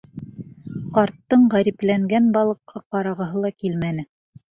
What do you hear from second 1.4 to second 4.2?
ғәрипләнгән балыҡҡа ҡарағыһы ла килмәне.